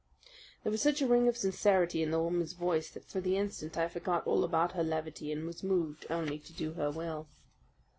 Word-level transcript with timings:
There 0.63 0.71
was 0.71 0.81
such 0.81 0.99
a 1.03 1.07
ring 1.07 1.27
of 1.27 1.37
sincerity 1.37 2.01
in 2.01 2.09
the 2.09 2.19
woman's 2.19 2.53
voice 2.53 2.89
that 2.89 3.05
for 3.05 3.21
the 3.21 3.37
instant 3.37 3.77
I 3.77 3.87
forgot 3.87 4.25
all 4.25 4.43
about 4.43 4.71
her 4.71 4.81
levity 4.83 5.31
and 5.31 5.45
was 5.45 5.61
moved 5.61 6.07
only 6.09 6.39
to 6.39 6.53
do 6.53 6.73
her 6.73 6.89
will. 6.89 7.27